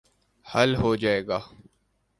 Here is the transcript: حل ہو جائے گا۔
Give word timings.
حل 0.45 0.75
ہو 0.75 0.95
جائے 0.95 1.21
گا۔ 1.27 1.39